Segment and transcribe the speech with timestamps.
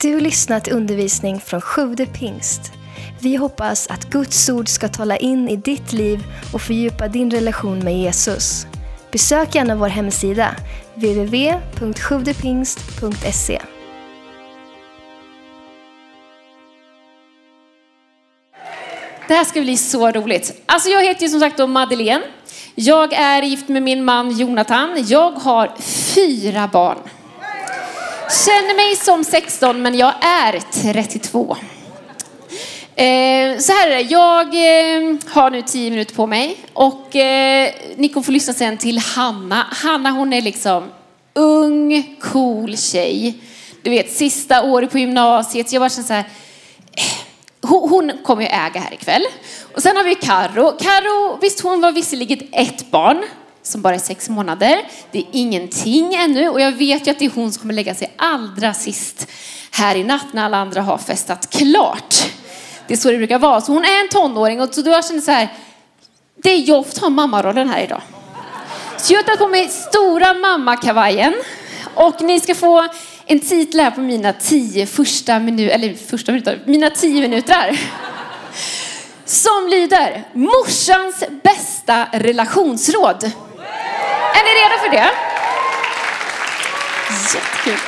[0.00, 2.72] Du har lyssnat till undervisning från Sjude pingst.
[3.20, 7.78] Vi hoppas att Guds ord ska tala in i ditt liv och fördjupa din relation
[7.78, 8.66] med Jesus.
[9.12, 10.56] Besök gärna vår hemsida,
[10.94, 13.60] www.sjuvdepingst.se.
[19.28, 20.62] Det här ska bli så roligt.
[20.66, 22.24] Alltså jag heter ju som sagt då Madeleine.
[22.74, 25.04] Jag är gift med min man Jonathan.
[25.08, 25.70] Jag har
[26.14, 26.98] fyra barn.
[28.30, 31.56] Känner mig som 16 men jag är 32.
[32.96, 37.70] Eh, så här är det, jag eh, har nu 10 minuter på mig och eh,
[37.96, 39.66] ni kommer få lyssna sen till Hanna.
[39.70, 40.90] Hanna hon är liksom
[41.34, 43.38] ung, cool tjej.
[43.82, 45.72] Du vet, sista året på gymnasiet.
[45.72, 46.24] Jag bara känner så här,
[46.92, 49.22] eh, hon, hon kommer ju äga här ikväll.
[49.74, 50.72] Och sen har vi Karo.
[50.80, 53.22] Karo, visst hon var visserligen ett barn
[53.66, 54.82] som bara är sex månader.
[55.10, 57.94] Det är ingenting ännu och jag vet ju att det är hon som kommer lägga
[57.94, 59.28] sig allra sist
[59.70, 62.14] här i natt när alla andra har festat klart.
[62.86, 63.60] Det är så det brukar vara.
[63.60, 65.52] Så hon är en tonåring och så då jag känner så här,
[66.42, 68.02] det är jag som har mammarollen här idag.
[68.96, 71.34] Så jag tar på mig stora mammakavajen
[71.94, 72.88] och ni ska få
[73.26, 77.80] en titel här på mina tio första minuter, eller första minuter, mina tio minuter.
[79.24, 83.30] Som lyder Morsans bästa relationsråd.
[84.36, 85.10] Är ni redo för det?
[87.34, 87.78] Jättekul.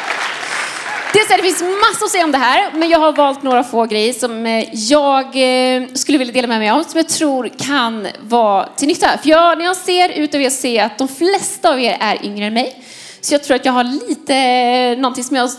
[1.12, 3.84] Det, det finns massor att säga om det här, men jag har valt några få
[3.84, 8.06] grejer som eh, jag eh, skulle vilja dela med mig av, som jag tror kan
[8.20, 9.18] vara till nytta.
[9.22, 11.96] För jag, när jag ser ut över er ser jag att de flesta av er
[12.00, 12.84] är yngre än mig.
[13.20, 15.50] Så jag tror att jag har lite eh, någonting som jag,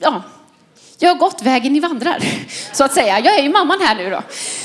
[0.00, 0.22] ja,
[0.98, 2.18] jag har gått vägen ni vandrar,
[2.72, 3.20] så att säga.
[3.20, 4.22] Jag är ju mamman här nu då.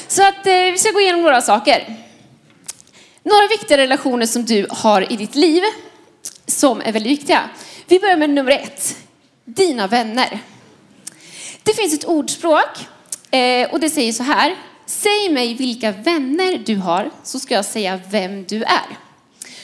[0.08, 2.04] Så att vi ska gå igenom några saker.
[3.24, 5.64] Några viktiga relationer som du har i ditt liv
[6.46, 7.50] som är väldigt viktiga.
[7.88, 8.98] Vi börjar med nummer ett.
[9.46, 10.40] Dina vänner.
[11.64, 12.88] Det finns ett ordspråk
[13.32, 14.56] eh, och det säger så här.
[14.86, 18.98] Säg mig vilka vänner du har så ska jag säga vem du är.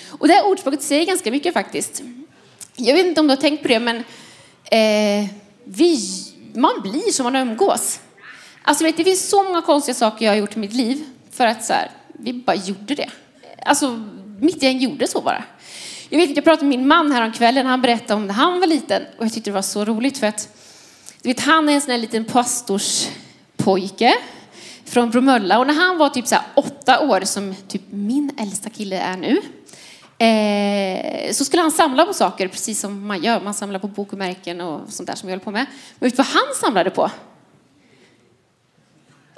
[0.10, 2.02] Och det här ordspråket säger ganska mycket faktiskt.
[2.76, 3.98] Jag vet inte om du har tänkt på det men
[4.72, 5.30] eh,
[5.64, 6.00] vi,
[6.54, 8.00] man blir som man umgås.
[8.64, 11.46] Alltså vet, det finns så många konstiga saker jag har gjort i mitt liv för
[11.46, 13.10] att så här, vi bara gjorde det.
[13.66, 14.04] Alltså
[14.40, 15.44] mitt gäng gjorde så bara.
[16.10, 17.66] Jag vet inte, jag pratade med min man här om kvällen.
[17.66, 20.28] Han berättade om när han var liten och jag tyckte det var så roligt för
[20.28, 20.50] att
[21.22, 24.14] du vet, han är en sån här liten pastorspojke
[24.86, 29.00] från Bromölla och när han var typ så åtta år som typ min äldsta kille
[29.00, 29.42] är nu
[30.26, 33.42] eh, så skulle han samla på saker precis som man gör.
[33.42, 35.66] Man samlar på bokmärken och sånt där som jag håller på med.
[36.00, 37.12] Men vet du vad han samlade på?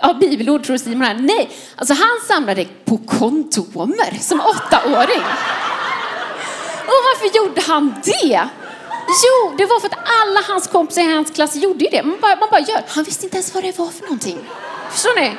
[0.01, 1.13] Ja, bibelord tror Simon här.
[1.13, 5.23] Nej, alltså han samlade på kondomer som åttaåring.
[6.85, 8.50] Och varför gjorde han det?
[9.07, 12.03] Jo, det var för att alla hans kompisar i hans klass gjorde det.
[12.03, 12.84] Man bara, man bara gör.
[12.88, 14.39] Han visste inte ens vad det var för någonting.
[14.91, 15.31] Förstår ni?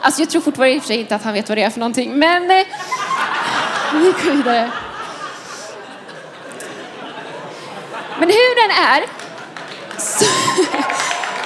[0.00, 1.70] Alltså jag tror fortfarande i och för sig inte att han vet vad det är
[1.70, 2.18] för någonting.
[2.18, 2.66] Men eh,
[3.92, 4.70] vi går vidare.
[8.18, 9.04] Men hur den är.
[9.98, 10.24] Så,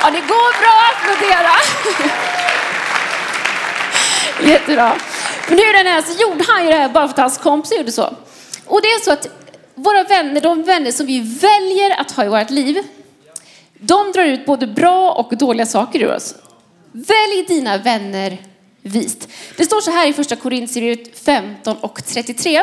[0.01, 1.55] ja, det går bra att applådera.
[4.47, 4.97] Jättebra.
[5.49, 7.77] Men hur den är så gjorde han ju det här bara för att hans kompisar
[7.77, 8.17] gjorde så.
[8.67, 9.29] Och det är så att
[9.75, 12.79] våra vänner, de vänner som vi väljer att ha i vårt liv,
[13.79, 16.35] de drar ut både bra och dåliga saker ur oss.
[16.93, 18.39] Välj dina vänner
[18.83, 19.29] vist.
[19.57, 22.63] Det står så här i första Korintierbrevet 15 och 33.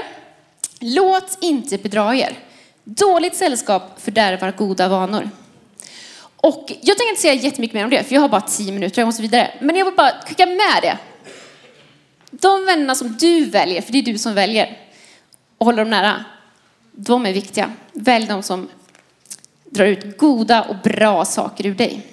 [0.80, 2.38] Låt inte bedra er.
[2.84, 5.30] Dåligt sällskap fördärvar goda vanor.
[6.38, 9.02] Och jag tänker inte säga jättemycket mer om det, för jag har bara tio minuter,
[9.02, 9.52] jag måste vidare.
[9.62, 10.98] Men jag vill bara skicka med det.
[12.42, 14.78] De vännerna som du väljer, för det är du som väljer,
[15.58, 16.26] och håller dem nära,
[16.92, 17.72] de är viktiga.
[17.94, 18.70] Välj de som
[19.66, 22.08] drar ut goda och bra saker ur dig.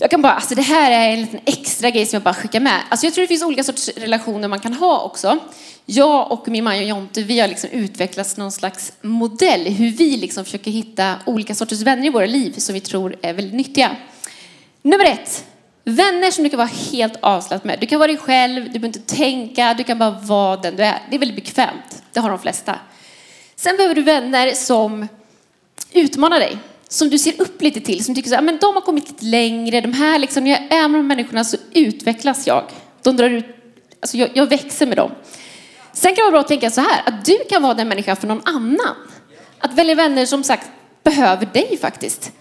[0.00, 2.60] Jag kan bara, alltså det här är en liten extra grej som jag bara skickar
[2.60, 2.80] med.
[2.88, 5.38] Alltså jag tror det finns olika sorters relationer man kan ha också.
[5.86, 10.44] Jag och min man Jonte, vi har liksom utvecklats någon slags modell hur vi liksom
[10.44, 13.96] försöker hitta olika sorters vänner i våra liv som vi tror är väldigt nyttiga.
[14.82, 15.44] Nummer ett,
[15.88, 17.80] vänner som du kan vara helt avslappnad med.
[17.80, 20.82] Du kan vara dig själv, du behöver inte tänka, du kan bara vara den du
[20.82, 21.02] är.
[21.10, 22.78] Det är väldigt bekvämt, det har de flesta.
[23.56, 25.08] Sen behöver du vänner som
[25.92, 26.58] utmanar dig
[26.88, 29.08] som du ser upp lite till, som tycker så här, ah, men de har kommit
[29.08, 32.64] lite längre, de här liksom, när jag är med de människorna så utvecklas jag.
[33.02, 33.46] De drar ut,
[34.00, 35.10] alltså jag, jag växer med dem.
[35.92, 38.16] Sen kan det vara bra att tänka så här, att du kan vara den människan
[38.16, 38.96] för någon annan.
[39.58, 40.68] Att välja vänner som sagt
[41.02, 42.32] behöver dig faktiskt.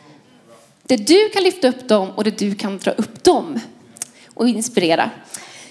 [0.87, 3.59] Det du kan lyfta upp dem och det du kan dra upp dem
[4.33, 5.09] och inspirera.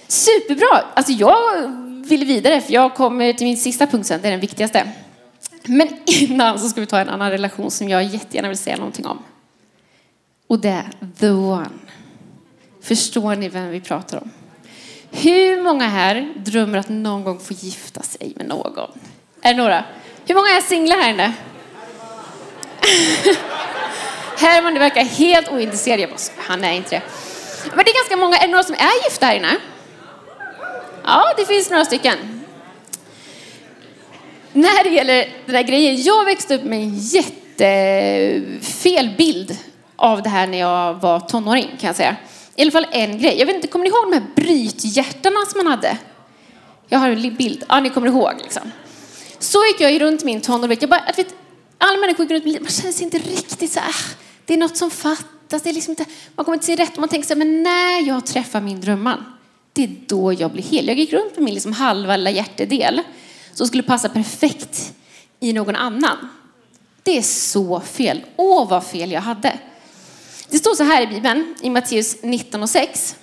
[0.07, 0.83] Superbra!
[0.93, 1.67] Alltså jag
[2.07, 4.91] vill vidare för jag kommer till min sista punkt sen, det är den viktigaste.
[5.65, 9.05] Men innan så ska vi ta en annan relation som jag jättegärna vill säga någonting
[9.05, 9.19] om.
[10.47, 10.87] Och det är
[11.19, 11.69] the one.
[12.81, 14.31] Förstår ni vem vi pratar om?
[15.11, 18.89] Hur många här drömmer att någon gång få gifta sig med någon?
[19.41, 19.85] Är det några?
[20.25, 21.33] Hur många är singlar här inne?
[24.37, 25.99] Herman, du verkar helt ointresserad.
[25.99, 27.01] Jag bara, han är inte det.
[27.75, 28.37] Men det är ganska många.
[28.37, 29.57] Är det några som är gifta här inne?
[31.03, 32.17] Ja, det finns några stycken.
[34.53, 39.57] När det gäller den här grejen, jag växte upp med en jättefel bild
[39.95, 42.15] av det här när jag var tonåring kan jag säga.
[42.55, 43.39] I alla fall en grej.
[43.39, 45.97] Jag vet inte, kommer ni ihåg de här brythjärtarna som man hade?
[46.87, 47.63] Jag har en bild.
[47.69, 48.71] Ja, ni kommer ihåg liksom.
[49.39, 50.75] Så gick jag ju runt min tonår.
[50.79, 51.35] Jag bara, att vet,
[51.77, 53.95] alla människor gick runt man känner sig inte riktigt så här,
[54.47, 55.61] det är något som fattas.
[55.61, 56.05] Det är liksom inte,
[56.35, 56.97] man kommer inte till rätt.
[56.97, 59.25] Man tänker så här, men när jag träffar min drömman,
[59.73, 60.87] det är då jag blir hel.
[60.87, 63.01] Jag gick runt med min liksom halva lilla hjärtedel
[63.53, 64.93] som skulle passa perfekt
[65.39, 66.17] i någon annan.
[67.03, 68.23] Det är så fel.
[68.35, 69.59] Åh, vad fel jag hade.
[70.49, 73.15] Det står så här i Bibeln, i Matteus 19 och 6.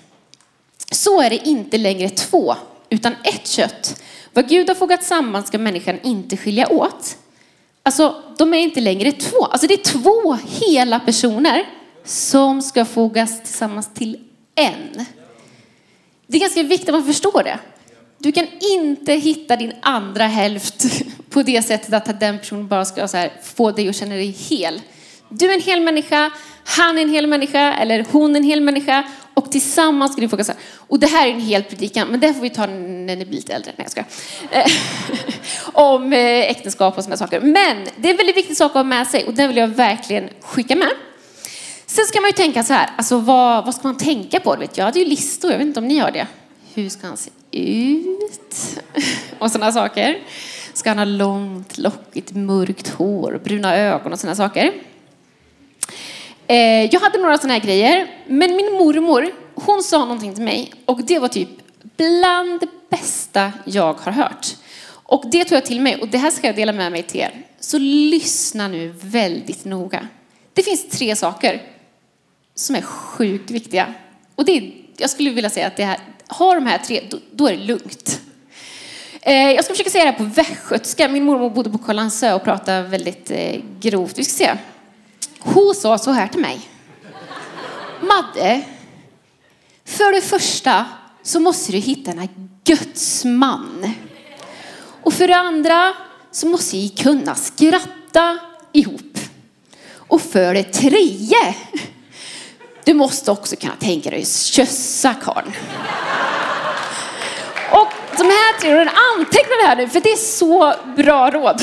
[0.91, 2.55] Så är det inte längre två,
[2.88, 4.03] utan ett kött.
[4.32, 7.17] Vad Gud har fogat samman ska människan inte skilja åt.
[7.86, 9.44] Alltså, de är inte längre två.
[9.44, 11.64] Alltså, det är två hela personer
[12.04, 14.19] som ska fogas tillsammans till
[14.54, 15.04] en.
[16.26, 17.58] Det är ganska viktigt att man förstår det.
[18.19, 20.84] Du kan inte hitta din andra hälft
[21.31, 24.30] på det sättet att den personen bara ska så här, få dig att känna dig
[24.30, 24.80] hel.
[25.38, 26.31] Du är en hel människa,
[26.64, 29.04] han är en hel människa, eller hon är en hel människa.
[29.34, 30.56] Och tillsammans ska ni få fokusera.
[30.76, 33.36] Och det här är en hel predikan, men det får vi ta när ni blir
[33.36, 33.72] lite äldre.
[33.76, 34.04] Nej, jag
[34.50, 34.72] eh,
[35.72, 36.19] om eh,
[36.50, 37.40] äktenskap och sådana saker.
[37.40, 39.69] Men det är en väldigt viktig sak att ha med sig och den vill jag
[39.69, 40.90] verkligen skicka med.
[41.87, 44.56] Sen ska man ju tänka så här, alltså vad, vad ska man tänka på?
[44.56, 46.26] Vet jag hade ju listor, jag vet inte om ni har det.
[46.75, 48.80] Hur ska han se ut?
[49.38, 50.19] Och sådana saker.
[50.72, 54.72] Ska han ha långt, lockigt, mörkt hår, bruna ögon och sådana saker.
[56.46, 60.73] Eh, jag hade några sådana här grejer, men min mormor, hon sa någonting till mig
[60.85, 61.49] och det var typ
[61.96, 64.46] bland det bästa jag har hört.
[64.88, 67.20] Och det tog jag till mig och det här ska jag dela med mig till
[67.20, 67.43] er.
[67.61, 70.08] Så lyssna nu väldigt noga.
[70.52, 71.62] Det finns tre saker
[72.55, 73.94] som är sjukt viktiga.
[74.35, 77.19] Och det är, jag skulle vilja säga att det här, har de här tre, då,
[77.31, 78.20] då är det lugnt.
[79.23, 81.08] Eh, jag ska försöka säga det här på västgötska.
[81.08, 84.19] Min mormor bodde på Kållandsö och pratade väldigt eh, grovt.
[84.19, 84.50] Vi ska se.
[85.44, 86.61] Hon sa så här till mig.
[88.00, 88.62] Madde,
[89.85, 90.87] för det första
[91.23, 93.94] så måste du hitta en Guds man.
[95.02, 95.94] Och för det andra
[96.31, 98.38] så måste vi kunna skratta
[98.73, 99.19] ihop.
[99.96, 101.55] Och för det tredje,
[102.85, 105.52] du måste också kunna tänka dig kyssa karln.
[107.73, 111.62] Och de här tre råden, anteckna det här nu för det är så bra råd.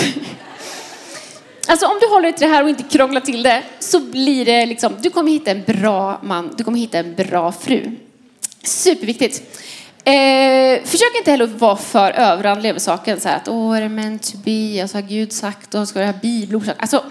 [1.71, 4.45] Alltså om du håller dig till det här och inte krånglar till det så blir
[4.45, 7.91] det liksom, du kommer hitta en bra man, du kommer hitta en bra fru.
[8.63, 9.41] Superviktigt.
[10.03, 13.19] Eh, försök inte heller vara för överandlig över saken.
[13.19, 14.81] Så här att, åh, är det meant to be?
[14.81, 17.03] Alltså, har Gud sagt och ska det ha bibelord Alltså,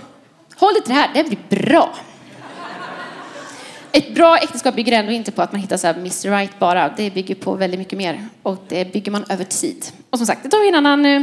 [0.57, 1.95] håll dig till det här, det blir bra.
[3.93, 6.95] Ett bra äktenskap bygger ändå inte på att man hittar så här Mr Right bara.
[6.97, 8.29] Det bygger på väldigt mycket mer.
[8.43, 9.87] Och det bygger man över tid.
[10.11, 11.23] Och som sagt, det tar vi en annan eh,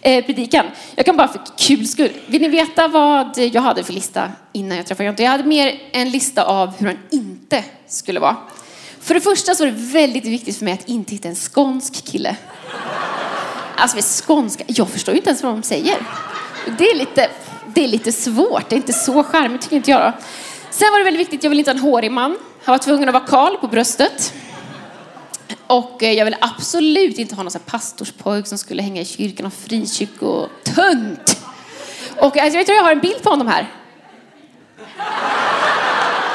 [0.00, 0.66] eh, predikan.
[0.94, 2.12] Jag kan bara för kul skull.
[2.26, 5.22] Vill ni veta vad jag hade för lista innan jag träffade Jonte?
[5.22, 8.36] Jag hade mer en lista av hur han inte skulle vara.
[9.00, 12.04] För det första så var det väldigt viktigt för mig att inte hitta en skånsk
[12.04, 12.36] kille.
[13.76, 14.64] Alltså med skånska.
[14.66, 15.96] Jag förstår ju inte ens vad de säger.
[16.78, 17.28] Det är lite,
[17.74, 18.68] det är lite svårt.
[18.68, 20.00] Det är inte så charmigt tycker inte jag.
[20.00, 20.12] Då.
[20.70, 22.38] Sen var det väldigt viktigt, jag vill inte ha en hårig man.
[22.64, 24.34] Han var tvungen att vara kal på bröstet.
[25.70, 29.52] Och eh, jag vill absolut inte ha någon pastorspojk som skulle hänga i kyrkan och
[29.52, 30.48] frikyrko.
[30.64, 31.42] Tunt!
[32.16, 33.66] Och alltså, jag tror jag har en bild på honom här.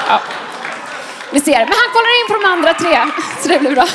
[0.07, 0.21] Ja.
[1.33, 1.51] Vi ser.
[1.51, 3.11] Men han kollar in på de andra tre,
[3.41, 3.87] så det blir bra.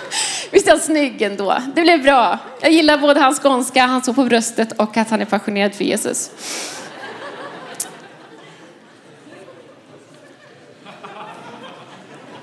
[0.50, 1.62] Visst är han snygg ändå?
[1.74, 2.38] Det blev bra.
[2.60, 5.84] Jag gillar både hans skånska, han står på bröstet och att han är passionerad för
[5.84, 6.30] Jesus.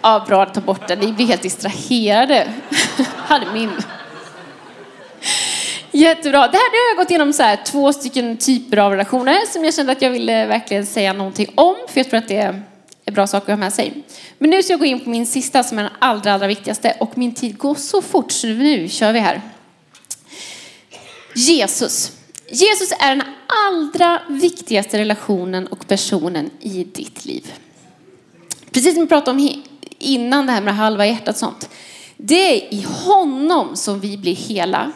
[0.06, 1.00] Ja, bra ta bort den.
[1.00, 2.54] Ni blir helt distraherade.
[3.16, 3.72] Hade min.
[5.92, 6.48] Jättebra.
[6.48, 9.64] Det här nu har jag gått igenom så här, två stycken typer av relationer som
[9.64, 11.76] jag kände att jag ville verkligen säga någonting om.
[11.88, 12.38] För jag tror att det
[13.06, 14.04] är bra saker att ha med sig.
[14.38, 16.98] Men nu ska jag gå in på min sista som är den allra, allra viktigaste.
[17.00, 19.42] Och min tid går så fort så nu kör vi här.
[21.36, 22.12] Jesus.
[22.50, 23.24] Jesus är den
[23.68, 27.54] allra viktigaste relationen och personen i ditt liv.
[28.72, 29.40] Precis som vi pratade om
[30.06, 31.70] innan det här med halva hjärtat och sånt.
[32.18, 34.92] Det är i honom som vi blir hela.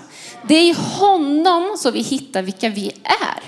[0.48, 3.44] Det är i honom som vi hittar vilka vi är.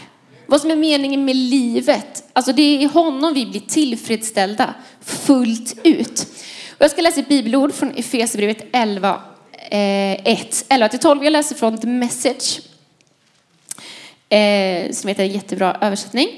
[0.46, 2.24] vad som är meningen med livet.
[2.34, 6.28] Alltså det är i honom vi blir tillfredsställda fullt ut.
[6.70, 9.22] Och jag ska läsa ett bibelord från Efesierbrevet 11,
[9.70, 11.24] eh, 1, 11-12.
[11.24, 12.60] Jag läser från The Message,
[14.30, 16.30] eh, som heter en jättebra översättning.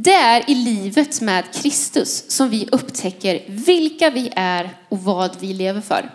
[0.00, 5.54] Det är i livet med Kristus som vi upptäcker vilka vi är och vad vi
[5.54, 6.10] lever för.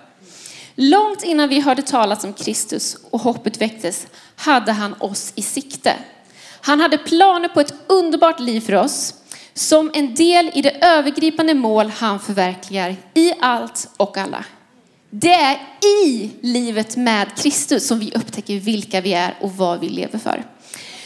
[0.76, 5.94] Långt innan vi hörde talas om Kristus och hoppet väcktes hade han oss i sikte.
[6.62, 9.14] Han hade planer på ett underbart liv för oss
[9.54, 14.46] som en del i det övergripande mål han förverkligar i allt och alla.
[15.10, 15.58] Det är
[16.04, 20.44] i livet med Kristus som vi upptäcker vilka vi är och vad vi lever för.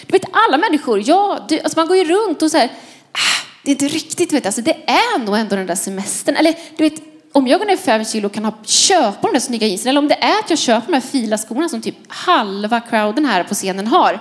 [0.07, 2.67] Du vet alla människor, ja, du, alltså man går ju runt och så här,
[3.11, 6.35] ah, det är inte riktigt, vet, alltså det är nog ändå den där semestern.
[6.35, 9.39] Eller du vet, om jag går ner fem kilo och kan ha, köpa de där
[9.39, 11.95] snygga jeansen, eller om det är att jag köper de här fila skorna som typ
[12.07, 14.19] halva crowden här på scenen har.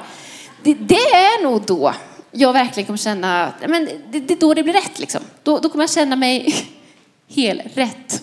[0.63, 1.95] Det, det är nog då
[2.31, 5.21] jag verkligen kommer känna, men det, det är då det blir rätt liksom.
[5.43, 6.55] Då, då kommer jag känna mig
[7.35, 8.23] helt rätt.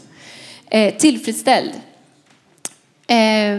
[0.69, 1.71] Eh, tillfredsställd.
[3.07, 3.57] Eh,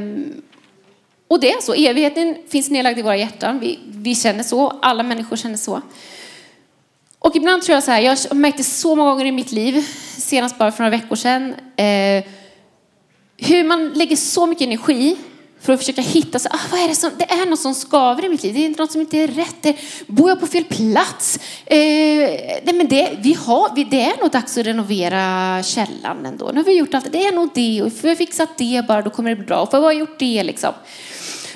[1.28, 3.60] och det är så, evigheten finns nedlagd i våra hjärtan.
[3.60, 5.80] Vi, vi känner så, alla människor känner så.
[7.18, 9.52] Och ibland tror jag så här, jag har märkt det så många gånger i mitt
[9.52, 9.80] liv,
[10.18, 12.24] senast bara för några veckor sedan, eh,
[13.36, 15.16] hur man lägger så mycket energi
[15.64, 18.24] för att försöka hitta, så, ah, vad är det, som, det är något som skaver
[18.24, 20.64] i mitt liv, det är något som inte är rätt, det, bor jag på fel
[20.64, 21.38] plats?
[21.66, 21.78] Eh,
[22.64, 26.58] nej, men det, vi har, vi, det är nog dags att renovera källan ändå, nu
[26.58, 29.10] har vi gjort allt, det är nog det, och får jag fixat det bara, då
[29.10, 30.72] kommer det bli bra, och får jag ha gjort det liksom.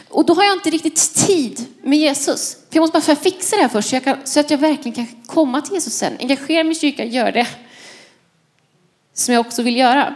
[0.09, 2.55] Och då har jag inte riktigt tid med Jesus.
[2.55, 4.93] För jag måste bara fixa det här först så, jag kan, så, att jag verkligen
[4.93, 6.17] kan komma till Jesus sen.
[6.21, 7.47] Engagera mig i kyrkan, gör det.
[9.15, 10.15] Som jag också vill göra.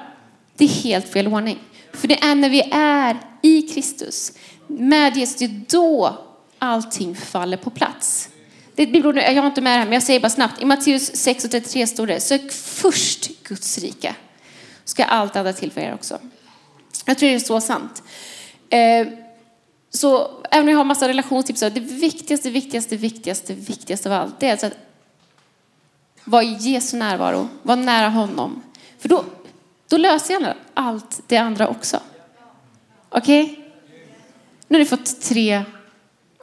[0.57, 1.59] Det är helt fel ordning.
[1.93, 4.33] För det är när vi är i Kristus,
[4.67, 6.19] med Jesus, det är då
[6.59, 8.29] allting faller på plats.
[8.75, 10.63] Det bibelord, jag har inte med det här, men jag säger bara snabbt.
[10.63, 14.15] I Matteus 6 och 33 står det, sök först Guds rike.
[14.85, 16.19] Ska allt andra till för er också.
[17.05, 18.03] Jag tror det är så sant.
[18.71, 19.07] Eh,
[19.91, 24.47] så även om jag har massa relationstips, det viktigaste, viktigaste, viktigaste, viktigaste av allt, det
[24.47, 24.77] är alltså att
[26.25, 28.63] vara i Jesu närvaro, vara nära honom.
[28.99, 29.25] För då,
[29.93, 32.01] då löser jag allt det andra också.
[33.09, 33.43] Okej?
[33.43, 33.57] Okay?
[34.69, 35.63] Nu har ni fått tre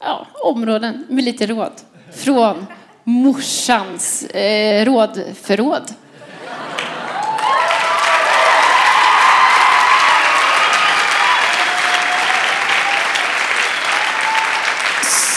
[0.01, 1.71] ja, områden med lite råd
[2.15, 2.65] från
[3.03, 5.93] morsans eh, rådförråd.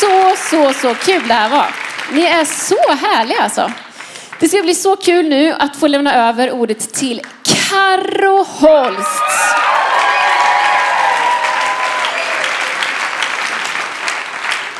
[0.00, 1.74] Så, så, så kul det här var.
[2.12, 3.72] Ni är så härliga alltså.
[4.40, 7.20] Det ska bli så kul nu att få lämna över ordet till
[7.72, 9.22] Carro Holst.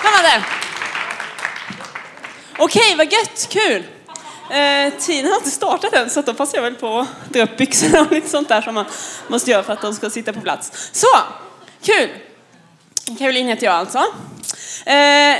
[0.02, 0.44] Här
[2.58, 3.84] Okej, vad gött, kul.
[4.50, 7.56] Eh, tiden har inte startat än så då passar jag väl på att dra upp
[7.56, 8.84] byxorna och lite sånt där som man
[9.28, 10.90] måste göra för att de ska sitta på plats.
[10.92, 11.18] Så,
[11.82, 12.08] kul.
[13.18, 13.98] Caroline heter jag alltså.
[14.86, 15.36] Eh,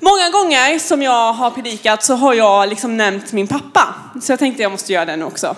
[0.00, 3.94] många gånger som jag har predikat så har jag liksom nämnt min pappa.
[4.22, 5.56] Så jag tänkte jag måste göra det nu också.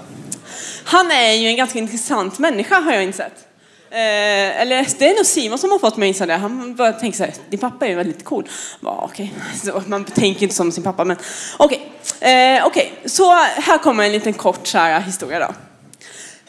[0.84, 3.48] Han är ju en ganska intressant människa har jag insett.
[3.90, 6.34] Eh, eller det är nog Simon som har fått mig att inse det.
[6.34, 8.48] Han började tänka så här, din pappa är ju väldigt cool.
[8.80, 9.28] Bara, okay.
[9.62, 11.16] så, man tänker inte som sin pappa men
[11.56, 11.92] okej.
[12.18, 12.32] Okay.
[12.32, 12.86] Eh, okay.
[13.04, 15.54] Så här kommer en liten kort så här, historia då.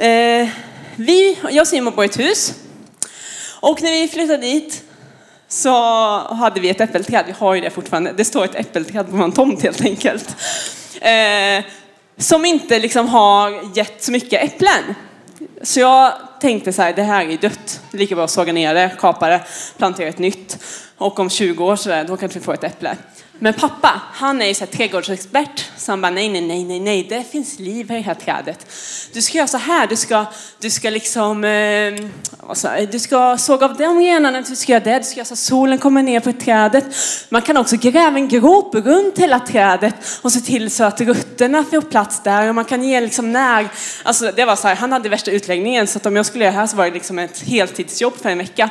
[0.04, 0.50] Eh,
[0.96, 2.54] vi, jag och Simon bor i ett hus.
[3.60, 4.84] Och när vi flyttade dit
[5.48, 5.72] så
[6.34, 7.24] hade vi ett äppelträd.
[7.28, 8.14] Vi har ju det fortfarande.
[8.18, 10.36] Det står ett äppelträd på vår tomt helt enkelt.
[11.02, 11.64] Eh,
[12.18, 14.96] som inte liksom har gett så mycket äpplen.
[15.62, 17.82] Så jag tänkte så här, det här är dött.
[17.92, 19.42] Lika bra att såga ner det, kapa det,
[19.78, 20.58] plantera ett nytt.
[20.98, 22.98] Och om 20 år så där, då kanske vi får ett äpple.
[23.40, 25.66] Men pappa, han är ju så här trädgårdsexpert.
[25.78, 28.68] Så han bara, nej, nej, nej, nej, nej, det finns liv i det här trädet.
[29.14, 30.26] Du ska göra så här, du ska,
[30.60, 31.94] du ska liksom, eh,
[32.50, 35.34] alltså, du ska såga av de grenarna, du ska göra det, du ska göra så
[35.34, 36.86] att solen kommer ner på trädet.
[37.30, 41.64] Man kan också gräva en grop runt hela trädet och se till så att rötterna
[41.64, 43.68] får plats där och man kan ge liksom när,
[44.04, 46.54] alltså det var så här, han hade värsta utläggningen så att om jag skulle göra
[46.54, 48.70] det här så var det liksom ett heltidsjobb för en vecka.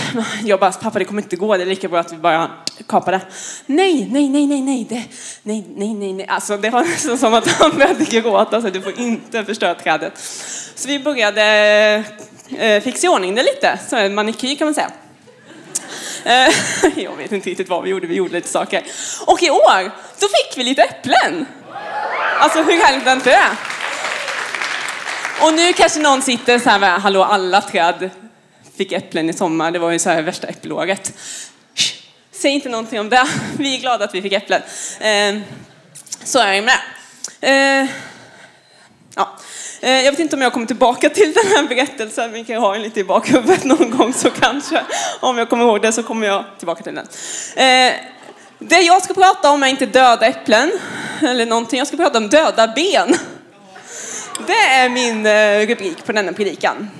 [0.44, 2.50] Jag bara, pappa det kommer inte gå, det är lika bra att vi bara
[2.88, 3.20] kapar det.
[3.66, 5.02] Nej, nej, nej, nej, nej, det,
[5.42, 6.26] nej, nej, nej, nej.
[6.28, 10.18] Alltså det var nästan som att han började gråta, så du får inte förstöra trädet.
[10.74, 11.44] Så vi började
[12.58, 14.90] eh, fixa i ordning det lite, så en manikyr kan man säga.
[16.24, 16.52] Eh,
[17.04, 18.82] jag vet inte riktigt vad vi gjorde, vi gjorde lite saker.
[19.26, 21.46] Och i år, då fick vi lite äpplen.
[22.38, 23.56] Alltså hur härligt är inte det?
[25.46, 28.10] Och nu kanske någon sitter så här, hallå alla träd
[28.84, 29.70] fick äpplen i sommar.
[29.70, 31.12] Det var ju så här värsta äppelåret.
[32.32, 33.26] säg inte någonting om det.
[33.58, 34.62] Vi är glada att vi fick äpplen.
[35.00, 35.40] Eh,
[36.24, 36.78] så är det med
[37.40, 37.48] det.
[37.48, 37.86] Eh,
[39.16, 39.38] ja.
[39.80, 42.72] Ehm, jag vet inte om jag kommer tillbaka till den här berättelsen, men kan ha
[42.72, 44.84] den lite i bakhuvudet någon gång så kanske,
[45.20, 47.06] om jag kommer ihåg det så kommer jag tillbaka till den.
[47.56, 47.94] Eh,
[48.58, 50.72] det jag ska prata om är inte döda äpplen
[51.22, 53.14] eller någonting, jag ska prata om döda ben.
[54.46, 56.90] Det är min eh, rubrik på denna predikan.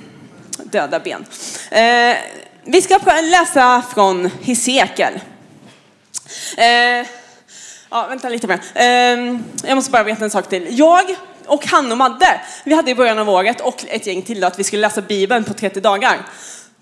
[0.58, 1.26] Döda ben.
[1.70, 2.16] Eh,
[2.64, 5.20] vi ska läsa från Hesekiel.
[6.56, 7.06] Eh,
[7.90, 8.60] ja, vänta lite mer.
[8.74, 10.78] Ehm, jag måste bara veta en sak till.
[10.78, 11.16] Jag
[11.46, 14.46] och han och Madde, vi hade i början av året och ett gäng till då,
[14.46, 16.18] att vi skulle läsa Bibeln på 30 dagar.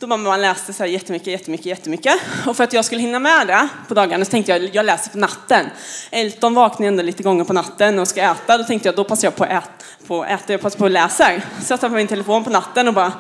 [0.01, 2.15] Då mamma läste så här jättemycket, jättemycket, jättemycket.
[2.47, 5.11] Och för att jag skulle hinna med det på dagarna så tänkte jag, jag läser
[5.11, 5.67] på natten.
[6.11, 8.59] Elton vaknar ändå lite gånger på natten och ska äta.
[8.59, 9.69] Då tänkte jag, då passar jag på att äta,
[10.07, 11.31] på att äta jag passar på att läsa.
[11.63, 13.13] Så jag tar på min telefon på natten och bara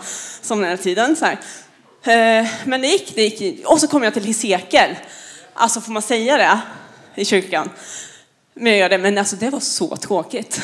[0.42, 1.16] somnar hela tiden.
[1.16, 1.38] Så här.
[2.40, 3.66] Eh, men det gick, det gick.
[3.66, 4.96] Och så kom jag till Hesekiel.
[5.54, 6.60] Alltså får man säga det
[7.14, 7.70] i kyrkan?
[8.60, 10.60] Men jag gör det, men alltså det var så tråkigt.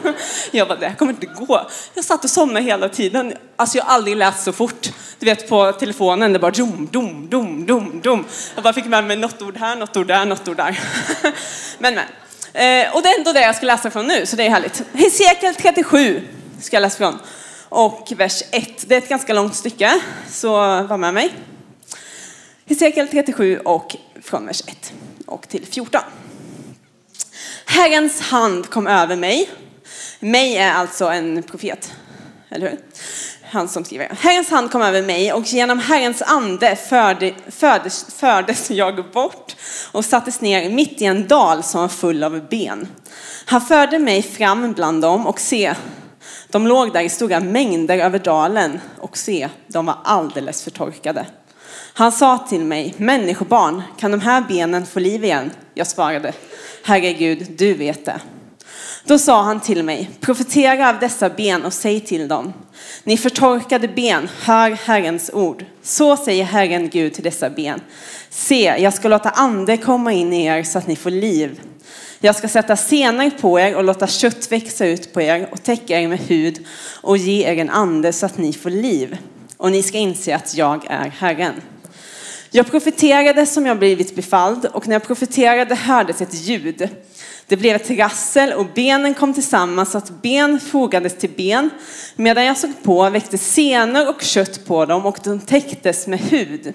[0.50, 1.70] jag bara, det här kommer inte gå.
[1.94, 3.34] Jag satt och somnade hela tiden.
[3.56, 4.92] Alltså jag har aldrig läst så fort.
[5.18, 8.24] Du vet på telefonen, det bara dom, dom, dom, dom, dom.
[8.54, 10.80] Jag bara fick med mig något ord här, något ord där, något ord där.
[11.78, 12.04] men men.
[12.52, 14.82] Eh, och det är ändå det jag ska läsa från nu, så det är härligt.
[14.92, 16.22] Hesekiel 37
[16.60, 17.18] ska jag läsa från.
[17.68, 18.84] Och vers 1.
[18.88, 20.00] Det är ett ganska långt stycke,
[20.30, 20.50] så
[20.82, 21.32] var med mig.
[22.66, 24.92] Hesekiel 37 och från vers 1
[25.26, 26.00] och till 14.
[27.68, 29.50] Herrens hand kom över mig.
[30.20, 31.92] Mig är alltså en profet,
[32.48, 32.78] eller hur?
[33.50, 34.16] Han som skriver.
[34.20, 39.56] Herrens hand kom över mig och genom Herrens ande förde, fördes, fördes jag bort
[39.92, 42.88] och sattes ner mitt i en dal som var full av ben.
[43.46, 45.74] Han förde mig fram bland dem och se,
[46.48, 51.26] de låg där i stora mängder över dalen och se, de var alldeles förtorkade.
[51.94, 55.50] Han sa till mig, människobarn, kan de här benen få liv igen?
[55.78, 56.32] Jag svarade,
[56.82, 58.20] Herre Gud, du vet det.
[59.04, 62.52] Då sa han till mig, profetera av dessa ben och säg till dem,
[63.04, 65.64] ni förtorkade ben, hör Herrens ord.
[65.82, 67.80] Så säger Herren Gud till dessa ben.
[68.30, 71.60] Se, jag ska låta ande komma in i er så att ni får liv.
[72.20, 76.00] Jag ska sätta senor på er och låta kött växa ut på er och täcka
[76.00, 76.66] er med hud
[77.00, 79.18] och ge er en ande så att ni får liv.
[79.56, 81.54] Och ni ska inse att jag är Herren.
[82.56, 86.88] Jag profeterade som jag blivit befalld och när jag profeterade hördes ett ljud.
[87.46, 91.70] Det blev ett rassel och benen kom tillsammans så att ben fogades till ben.
[92.16, 96.74] Medan jag såg på väckte senor och kött på dem och de täcktes med hud.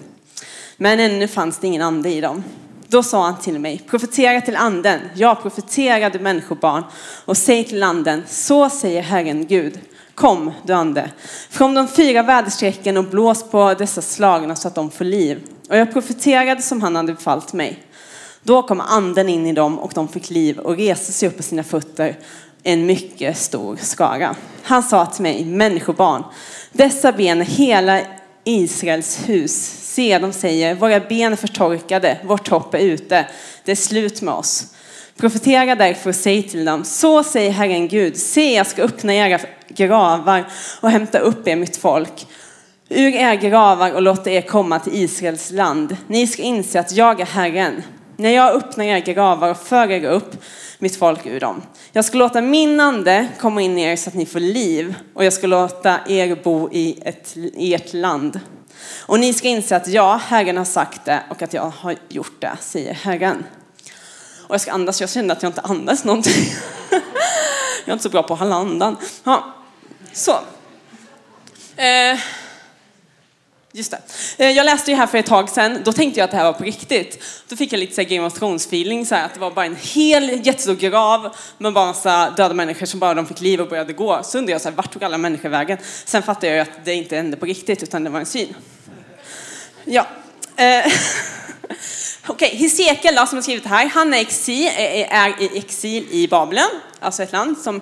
[0.78, 2.44] Men ännu fanns det ingen ande i dem.
[2.88, 5.00] Då sa han till mig, profetera till anden.
[5.16, 6.84] Jag profeterade människobarn
[7.26, 9.80] och säg till anden, så säger Herren Gud.
[10.16, 11.10] Kom, du ande,
[11.50, 15.40] från de fyra väderstrecken och blås på dessa slagna så att de får liv.
[15.72, 17.84] Och jag profeterade som han hade befallt mig.
[18.44, 21.44] Då kom anden in i dem och de fick liv och reste sig upp på
[21.44, 22.18] sina fötter,
[22.64, 24.36] en mycket stor skara.
[24.64, 26.24] Han sa till mig, människobarn,
[26.72, 28.02] dessa ben är hela
[28.44, 29.52] Israels hus.
[29.82, 33.28] Se, de säger, våra ben är förtorkade, vårt hopp är ute,
[33.66, 34.66] det är slut med oss.
[35.18, 39.40] Profetera därför och säg till dem, så säger Herren Gud, se jag ska öppna era
[39.68, 40.48] gravar
[40.82, 42.28] och hämta upp er mitt folk
[42.92, 45.98] ur era gravar och låta er komma till Israels land.
[46.08, 47.84] Ni ska inse att jag är Herren.
[48.18, 50.44] När jag öppnar era gravar och för er upp
[50.80, 51.62] mitt folk ur dem.
[51.92, 55.26] Jag ska låta min ande komma in i er så att ni får liv och
[55.26, 58.40] jag ska låta er bo i, ett, i ert land.
[59.00, 62.42] Och ni ska inse att jag, Herren, har sagt det och att jag har gjort
[62.42, 63.44] det, säger Herren.
[64.48, 66.46] Och jag ska andas, jag kände att jag inte andas någonting.
[66.90, 68.98] jag är inte så bra på att hålla andan.
[69.24, 69.54] Ja.
[70.14, 70.32] Så.
[71.76, 72.20] Eh.
[73.74, 74.02] Just det.
[74.46, 76.44] Eh, jag läste ju här för ett tag sedan, då tänkte jag att det här
[76.44, 77.24] var på riktigt.
[77.48, 80.46] Då fick jag lite så Game of Thrones-feeling, så att det var bara en hel
[80.46, 84.24] jättestor grav med bara massa döda människor som bara de fick liv och började gå.
[84.24, 85.78] Så undrade jag, så här, vart tog alla människor vägen?
[86.06, 88.56] Sen fattade jag ju att det inte hände på riktigt, utan det var en syn.
[89.86, 90.08] Ja.
[90.56, 90.92] Eh,
[92.28, 92.60] Okej, okay.
[92.60, 96.08] Hesekiel då, som har skrivit det här, han är, exil, eh, eh, är i exil
[96.12, 97.76] i Babylon, alltså ett land som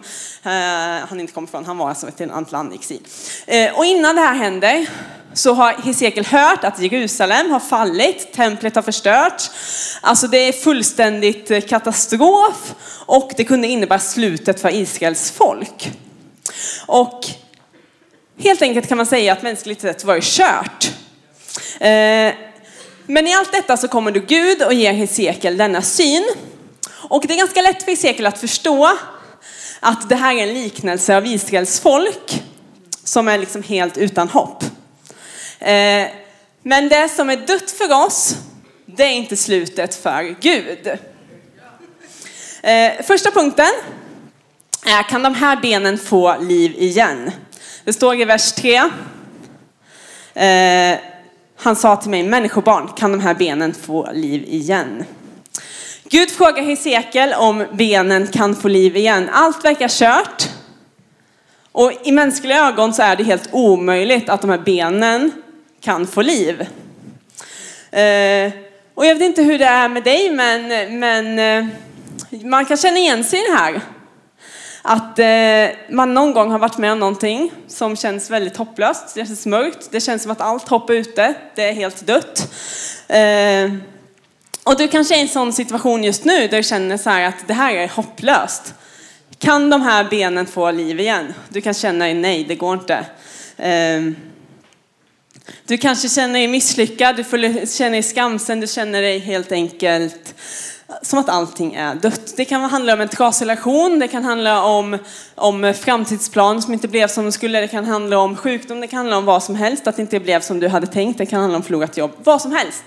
[0.44, 1.66] eh, han inte kommer ifrån.
[1.66, 3.02] Han var alltså ett annat land i exil.
[3.48, 4.88] Eh, och innan det här händer
[5.34, 9.52] så har Hesekiel hört att Jerusalem har fallit, templet har förstörts.
[10.02, 12.76] Alltså det är fullständigt eh, katastrof
[13.06, 15.92] och det kunde innebära slutet för Israels folk.
[16.86, 17.26] Och
[18.38, 20.92] helt enkelt kan man säga att mänskligt sett var det kört.
[21.80, 22.49] Eh,
[23.10, 26.30] men i allt detta så kommer då Gud och ger Hesekiel denna syn.
[26.92, 28.98] Och det är ganska lätt för Hesekiel att förstå
[29.80, 32.44] att det här är en liknelse av Israels folk
[33.04, 34.64] som är liksom helt utan hopp.
[35.60, 36.08] Eh,
[36.64, 38.36] men det som är dött för oss,
[38.86, 40.88] det är inte slutet för Gud.
[42.62, 43.74] Eh, första punkten
[44.86, 47.32] är, kan de här benen få liv igen?
[47.84, 48.82] Det står i vers 3.
[51.62, 55.04] Han sa till mig, människobarn, kan de här benen få liv igen?
[56.10, 59.30] Gud frågar Hesekiel om benen kan få liv igen.
[59.34, 60.50] Allt verkar kört.
[61.72, 65.32] Och i mänskliga ögon så är det helt omöjligt att de här benen
[65.82, 66.62] kan få liv.
[67.92, 68.54] Eh,
[68.94, 70.68] och jag vet inte hur det är med dig, men,
[71.00, 71.68] men eh,
[72.44, 73.82] man kan känna igen sig i det här.
[74.82, 75.26] Att eh,
[75.90, 79.16] man någon gång har varit med om någonting som känns väldigt hopplöst.
[79.16, 82.54] Det känns mörkt, det känns som att allt hopp är ute, det är helt dött.
[83.08, 83.74] Eh,
[84.64, 87.24] och du kanske är i en sån situation just nu där du känner så här
[87.24, 88.74] att det här är hopplöst.
[89.38, 91.34] Kan de här benen få liv igen?
[91.50, 93.06] Du kan känna nej, det går inte.
[93.58, 94.16] Ehm,
[95.66, 100.36] du kanske känner dig misslyckad, du känner dig skamsen, du känner dig helt enkelt
[101.02, 102.34] som att allting är dött.
[102.38, 104.98] Det kan handla om en trasig relation, det kan handla om,
[105.36, 108.98] om framtidsplan som inte blev som de skulle, det kan handla om sjukdom, det kan
[108.98, 111.42] handla om vad som helst, att det inte blev som du hade tänkt, det kan
[111.42, 112.84] handla om förlorat jobb, vad som helst.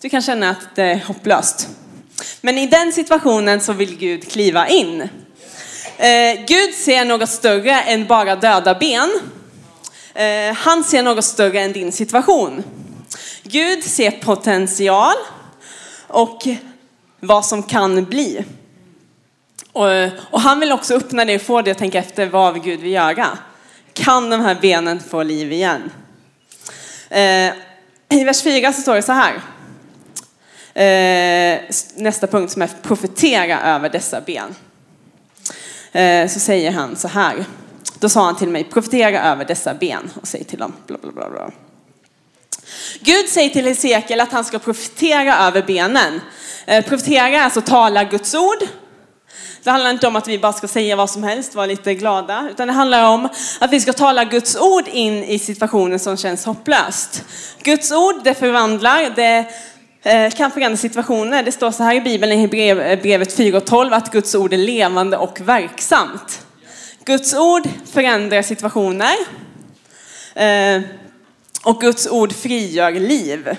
[0.00, 1.68] Du kan känna att det är hopplöst.
[2.40, 5.00] Men i den situationen så vill Gud kliva in.
[5.96, 9.10] Eh, Gud ser något större än bara döda ben.
[10.14, 12.62] Eh, han ser något större än din situation.
[13.42, 15.14] Gud ser potential
[16.06, 16.46] och
[17.20, 18.44] vad som kan bli.
[19.72, 19.86] Och,
[20.30, 22.92] och, han vill också öppna det och få dig att tänka efter vad Gud vill
[22.92, 23.38] göra.
[23.92, 25.90] Kan de här benen få liv igen?
[27.10, 27.52] Eh,
[28.08, 29.34] I vers 4 så står det så här.
[30.74, 31.60] Eh,
[31.94, 34.54] nästa punkt som är profetera över dessa ben.
[35.92, 37.44] Eh, så säger han så här.
[37.98, 41.12] Då sa han till mig, profetera över dessa ben och säg till dem bla bla
[41.12, 41.30] bla.
[41.30, 41.50] bla.
[43.00, 46.20] Gud säger till Hesekiel att han ska profetera över benen.
[46.68, 48.58] Eh, Profetera är alltså tala Guds ord.
[49.62, 52.48] Det handlar inte om att vi bara ska säga vad som helst, vara lite glada,
[52.50, 53.28] utan det handlar om
[53.60, 57.24] att vi ska tala Guds ord in i situationen som känns hopplöst.
[57.62, 59.44] Guds ord, det förvandlar, det
[60.02, 61.42] eh, kan förändra situationer.
[61.42, 65.16] Det står så här i Bibeln i eh, brevet 4.12, att Guds ord är levande
[65.16, 66.46] och verksamt.
[67.04, 69.16] Guds ord förändrar situationer.
[71.64, 73.56] Och Guds ord frigör liv.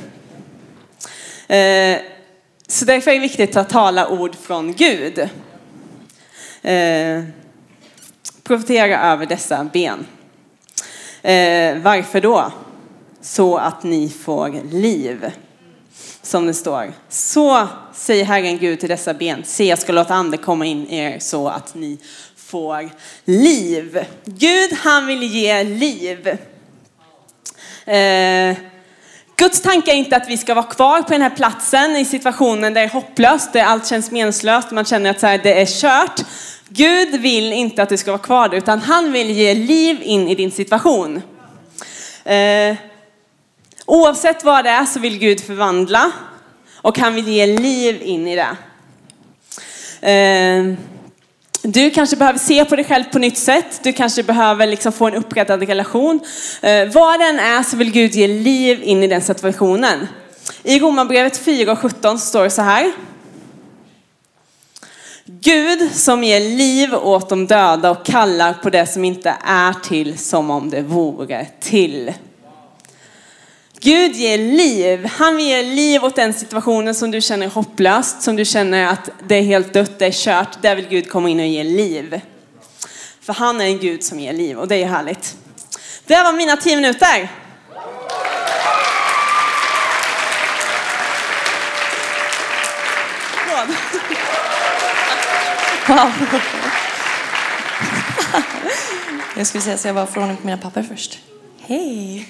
[2.72, 5.20] Så därför är det viktigt att tala ord från Gud.
[6.62, 7.24] Eh,
[8.44, 10.06] profetera över dessa ben.
[11.22, 12.52] Eh, varför då?
[13.22, 15.32] Så att ni får liv.
[16.22, 16.94] Som det står.
[17.10, 19.44] Så säger Herren Gud till dessa ben.
[19.46, 21.98] Se, jag ska låta ande komma in i er så att ni
[22.36, 22.90] får
[23.26, 24.06] liv.
[24.26, 26.28] Gud, han vill ge liv.
[27.86, 28.58] Eh,
[29.40, 32.74] Guds tanke är inte att vi ska vara kvar på den här platsen i situationen
[32.74, 35.66] där det är hopplöst, där allt känns meningslöst, man känner att så här, det är
[35.66, 36.26] kört.
[36.70, 40.28] Gud vill inte att du ska vara kvar där, utan han vill ge liv in
[40.28, 41.22] i din situation.
[42.24, 42.76] Eh,
[43.86, 46.12] oavsett vad det är så vill Gud förvandla
[46.76, 48.58] och han vill ge liv in i det.
[50.12, 50.74] Eh,
[51.62, 53.80] du kanske behöver se på dig själv på nytt sätt.
[53.84, 56.20] Du kanske behöver liksom få en upprättad relation.
[56.62, 60.08] Eh, vad den är så vill Gud ge liv in i den situationen.
[60.64, 62.92] I Romarbrevet 4 och 17 står det så här.
[65.26, 70.18] Gud som ger liv åt de döda och kallar på det som inte är till
[70.18, 72.14] som om det vore till.
[73.82, 75.06] Gud ger liv.
[75.06, 79.10] Han vill ge liv åt den situationen som du känner hopplöst, som du känner att
[79.28, 80.62] det är helt dött, det är kört.
[80.62, 82.22] Där vill Gud komma in och ge liv.
[83.22, 85.36] För han är en Gud som ger liv och det är härligt.
[86.06, 87.32] Det var mina tio minuter.
[95.88, 96.12] Wow.
[99.38, 101.20] Jag skulle säga så jag var från mina papper först.
[101.62, 102.28] Hej!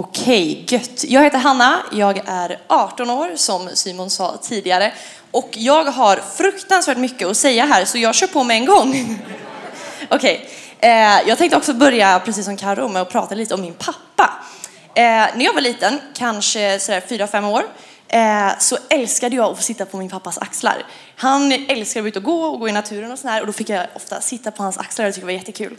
[0.00, 1.04] Okej, gött.
[1.04, 4.92] Jag heter Hanna, jag är 18 år som Simon sa tidigare
[5.30, 9.18] och jag har fruktansvärt mycket att säga här så jag kör på med en gång.
[10.10, 10.90] Okej, eh,
[11.28, 14.30] jag tänkte också börja precis som Karo med att prata lite om min pappa.
[14.94, 17.62] Eh, när jag var liten, kanske sådär 4-5 år,
[18.08, 20.86] eh, så älskade jag att få sitta på min pappas axlar.
[21.16, 23.52] Han älskade att vara ute och gå och gå i naturen och sådär och då
[23.52, 25.76] fick jag ofta sitta på hans axlar och det tyckte det var jättekul.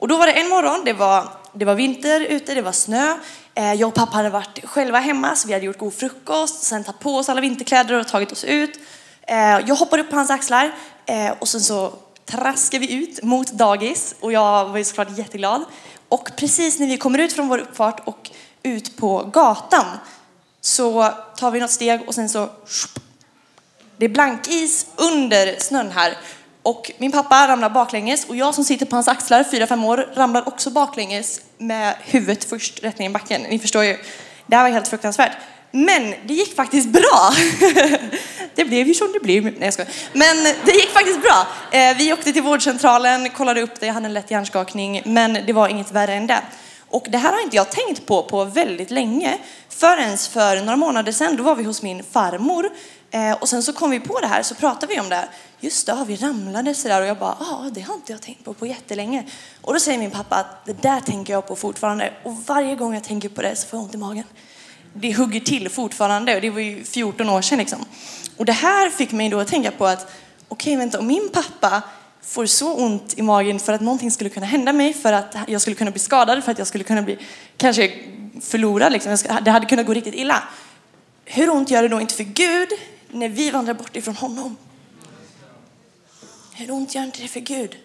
[0.00, 3.16] Och då var det en morgon, det var, det var vinter ute, det var snö.
[3.54, 6.84] Eh, jag och pappa hade varit själva hemma så vi hade gjort god frukost, sen
[6.84, 8.80] tagit på oss alla vinterkläder och tagit oss ut.
[9.22, 10.72] Eh, jag hoppade upp på hans axlar
[11.06, 11.92] eh, och sen så
[12.24, 15.64] traskade vi ut mot dagis och jag var ju såklart jätteglad.
[16.08, 18.30] Och precis när vi kommer ut från vår uppfart och
[18.62, 19.86] ut på gatan
[20.60, 22.48] så tar vi något steg och sen så
[23.96, 26.16] det är blankis under snön här.
[26.62, 30.48] Och min pappa ramlar baklänges och jag som sitter på hans axlar, 4-5 år, ramlar
[30.48, 33.42] också baklänges med huvudet först rätt ner i backen.
[33.42, 33.98] Ni förstår ju,
[34.46, 35.32] det här var helt fruktansvärt.
[35.70, 37.32] Men det gick faktiskt bra.
[38.54, 39.44] Det blev ju som det blev.
[39.44, 39.90] Nej, jag skojar.
[40.12, 41.46] Men det gick faktiskt bra.
[41.70, 45.52] Eh, vi åkte till vårdcentralen, kollade upp det, jag hade en lätt hjärnskakning, men det
[45.52, 46.42] var inget värre än det.
[46.88, 49.38] Och det här har inte jag tänkt på på väldigt länge.
[49.68, 52.70] Förrän för några månader sedan, då var vi hos min farmor.
[53.10, 55.28] Eh, Och sen så kom vi på det här, så pratade vi om det.
[55.60, 58.54] Just det, vi ramlade sådär och jag bara, ja det har inte jag tänkt på
[58.54, 59.24] på jättelänge.
[59.60, 62.12] Och då säger min pappa att det där tänker jag på fortfarande.
[62.24, 64.24] Och varje gång jag tänker på det så får jag ont i magen.
[64.92, 67.84] Det hugger till fortfarande och det var ju 14 år sedan liksom.
[68.36, 70.12] Och det här fick mig då att tänka på att,
[70.48, 71.82] okej vänta, om min pappa
[72.22, 75.60] får så ont i magen för att någonting skulle kunna hända mig, för att jag
[75.60, 77.18] skulle kunna bli skadad, för att jag skulle kunna bli
[77.56, 77.92] kanske
[78.42, 79.16] förlorad, liksom.
[79.42, 80.42] Det hade kunnat gå riktigt illa.
[81.24, 82.68] Hur ont gör det då inte för Gud
[83.12, 84.56] när vi vandrar bort ifrån honom?
[86.54, 87.76] Hur ont gör inte det för Gud?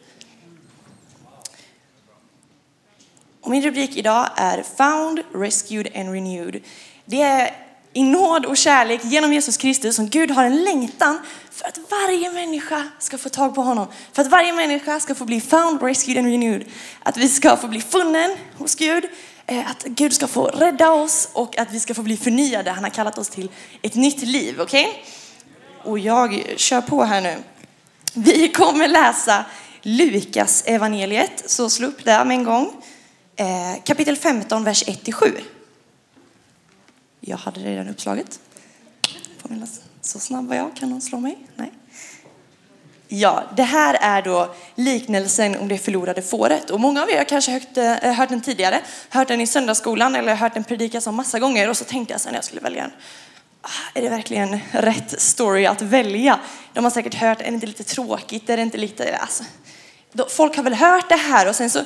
[3.41, 6.61] Och min rubrik idag är Found, Rescued and Renewed.
[7.05, 11.19] Det är i nåd och kärlek genom Jesus Kristus som Gud har en längtan
[11.51, 13.87] för att varje människa ska få tag på honom.
[14.13, 16.67] För att varje människa ska få bli found, rescued and renewed.
[17.03, 19.05] Att vi ska få bli funnen hos Gud.
[19.47, 22.71] Eh, att Gud ska få rädda oss och att vi ska få bli förnyade.
[22.71, 23.49] Han har kallat oss till
[23.81, 25.03] ett nytt liv, okej?
[25.83, 27.37] Och jag kör på här nu.
[28.13, 29.45] Vi kommer läsa
[29.81, 32.83] Lukas evangeliet, så slå upp det med en gång.
[33.35, 35.41] Eh, kapitel 15, vers 1-7.
[37.19, 38.39] Jag hade redan uppslaget.
[40.01, 41.37] Så snabb var jag, kan någon slå mig?
[41.55, 41.71] Nej.
[43.17, 46.69] Ja, det här är då liknelsen om det förlorade fåret.
[46.69, 50.15] Och många av er har kanske hört, eh, hört den tidigare, hört den i söndagsskolan
[50.15, 51.69] eller hört den predikas om massa gånger.
[51.69, 52.91] Och så tänkte jag sen när jag skulle välja den,
[53.61, 56.39] ah, är det verkligen rätt story att välja?
[56.73, 58.49] De har säkert hört, är det inte lite tråkigt?
[58.49, 59.43] Är det inte lite, alltså,
[60.11, 61.79] då, folk har väl hört det här och sen så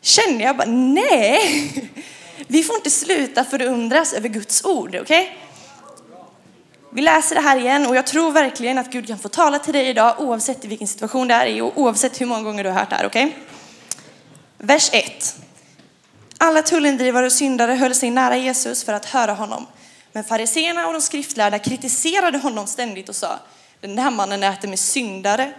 [0.00, 1.90] kände jag bara, nej,
[2.46, 5.38] vi får inte sluta förundras över Guds ord, okej?
[6.94, 9.72] Vi läser det här igen och jag tror verkligen att Gud kan få tala till
[9.72, 12.70] dig idag oavsett i vilken situation det är i och oavsett hur många gånger du
[12.70, 13.36] har hört det här, okej?
[14.58, 15.36] Vers 1.
[16.38, 19.66] Alla tullindrivare och syndare höll sig nära Jesus för att höra honom.
[20.12, 23.38] Men fariseerna och de skriftlärda kritiserade honom ständigt och sa,
[23.80, 25.52] den här mannen äter med syndare,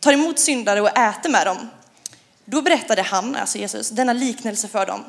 [0.00, 1.70] tar emot syndare och äter med dem.
[2.44, 5.04] Då berättade han, alltså Jesus, denna liknelse för dem.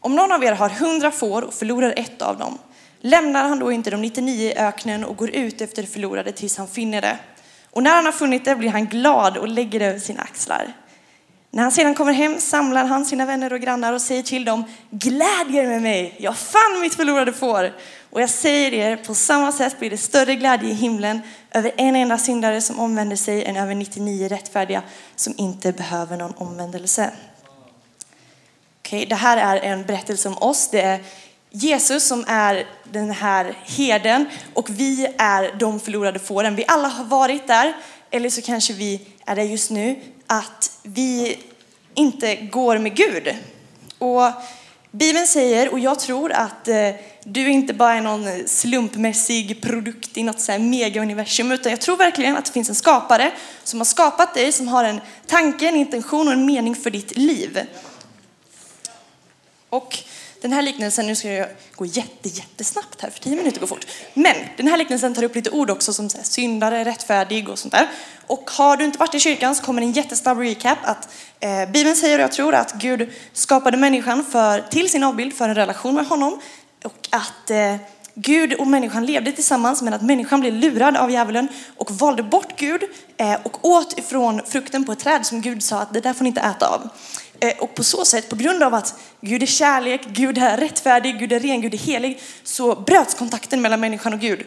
[0.00, 2.58] Om någon av er har hundra får och förlorar ett av dem,
[3.00, 6.56] lämnar han då inte de 99 i öknen och går ut efter det förlorade tills
[6.56, 7.18] han finner det?
[7.70, 10.72] Och när han har funnit det blir han glad och lägger det över sina axlar.
[11.52, 14.64] När han sedan kommer hem samlar han sina vänner och grannar och säger till dem,
[14.90, 17.72] gläd er med mig, jag fann mitt förlorade får.
[18.10, 21.96] Och jag säger er, på samma sätt blir det större glädje i himlen över en
[21.96, 24.82] enda syndare som omvänder sig än över 99 rättfärdiga
[25.16, 27.10] som inte behöver någon omvändelse.
[28.80, 30.68] Okej, det här är en berättelse om oss.
[30.68, 31.00] Det är
[31.50, 36.56] Jesus som är den här herden och vi är de förlorade fåren.
[36.56, 37.76] Vi alla har varit där,
[38.10, 41.38] eller så kanske vi är där just nu, att vi
[41.94, 43.36] inte går med Gud.
[43.98, 44.32] Och
[44.90, 46.90] Bibeln säger, och jag tror att eh,
[47.24, 51.96] du inte bara är någon slumpmässig produkt i något så här mega-universum, utan jag tror
[51.96, 53.32] verkligen att det finns en skapare
[53.64, 57.16] som har skapat dig, som har en tanke, en intention och en mening för ditt
[57.16, 57.60] liv.
[59.68, 59.98] Och
[60.40, 63.86] den här liknelsen, nu ska jag gå jätte, jättesnabbt här för tio minuter går fort.
[64.14, 67.72] Men den här liknelsen tar upp lite ord också som här, syndare, rättfärdig och sånt
[67.72, 67.88] där.
[68.26, 71.08] Och har du inte varit i kyrkan så kommer en jättesnabb recap att
[71.40, 75.48] eh, Bibeln säger, och jag tror att Gud skapade människan för, till sin avbild för
[75.48, 76.40] en relation med honom.
[76.84, 77.76] Och att eh,
[78.14, 82.56] Gud och människan levde tillsammans men att människan blev lurad av djävulen och valde bort
[82.56, 82.82] Gud
[83.16, 86.24] eh, och åt ifrån frukten på ett träd som Gud sa att det där får
[86.24, 86.90] ni inte äta av.
[87.40, 91.18] Eh, och på så sätt, på grund av att Gud är kärlek, Gud är rättfärdig,
[91.18, 94.46] Gud är ren, Gud är helig, så bröts kontakten mellan människan och Gud.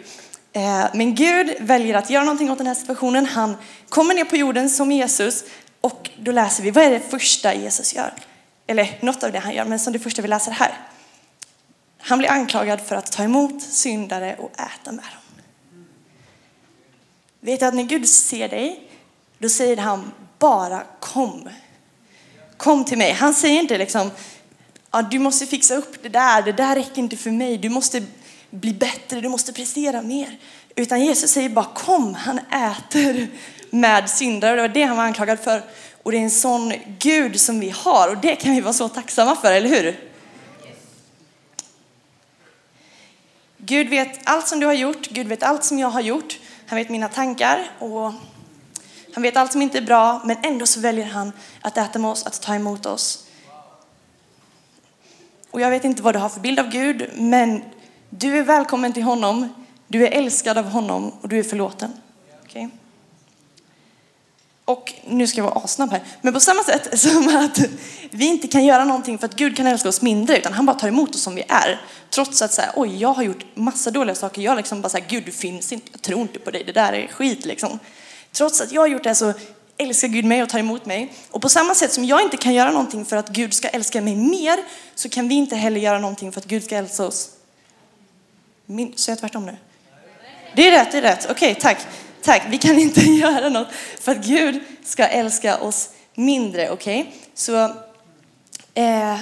[0.53, 3.25] Eh, men Gud väljer att göra någonting åt den här situationen.
[3.25, 3.55] Han
[3.89, 5.43] kommer ner på jorden som Jesus
[5.81, 8.13] och då läser vi, vad är det första Jesus gör?
[8.67, 10.77] Eller något av det han gör, men som det första vi läser här.
[11.97, 15.85] Han blir anklagad för att ta emot syndare och äta med dem.
[17.39, 18.89] Vet du att när Gud ser dig,
[19.37, 21.49] då säger han bara kom.
[22.57, 23.11] Kom till mig.
[23.11, 24.11] Han säger inte liksom,
[24.91, 28.03] ja, du måste fixa upp det där, det där räcker inte för mig, du måste
[28.49, 30.37] bli bättre, du måste prestera mer.
[30.75, 33.27] Utan Jesus säger bara kom, han äter
[33.69, 34.55] med syndare.
[34.55, 35.63] Det var det han var anklagad för.
[36.03, 38.89] Och det är en sån Gud som vi har och det kan vi vara så
[38.89, 39.99] tacksamma för, eller hur?
[43.57, 46.39] Gud vet allt som du har gjort, Gud vet allt som jag har gjort.
[46.67, 48.13] Han vet mina tankar och
[49.13, 52.11] han vet allt som inte är bra, men ändå så väljer han att äta med
[52.11, 53.27] oss, att ta emot oss.
[55.51, 57.63] Och jag vet inte vad du har för bild av Gud, men
[58.09, 61.93] du är välkommen till honom, du är älskad av honom och du är förlåten.
[62.45, 62.69] Okay?
[64.65, 66.03] Och nu ska jag vara asnabb här.
[66.21, 67.59] Men på samma sätt som att
[68.09, 70.79] vi inte kan göra någonting för att Gud kan älska oss mindre, utan han bara
[70.79, 71.81] tar emot oss som vi är.
[72.09, 74.41] Trots att säga, oj, jag har gjort massa dåliga saker.
[74.41, 76.93] Jag liksom bara säger, Gud du finns inte, jag tror inte på dig, det där
[76.93, 77.79] är skit liksom.
[78.33, 79.33] Trots att jag har gjort det så
[79.77, 81.13] älskar Gud mig och tar emot mig.
[81.31, 84.01] Och på samma sätt som jag inte kan göra någonting för att Gud ska älska
[84.01, 84.59] mig mer,
[84.95, 87.29] så kan vi inte heller göra någonting för att Gud ska älska oss.
[88.65, 89.57] Min, så jag tvärtom nu?
[90.55, 91.27] Det är rätt, det är rätt.
[91.29, 91.77] Okej, okay, tack.
[92.21, 92.43] Tack.
[92.49, 93.67] Vi kan inte göra något
[93.99, 97.01] för att Gud ska älska oss mindre, okej?
[97.01, 97.13] Okay?
[97.33, 97.63] Så,
[98.73, 99.17] eh,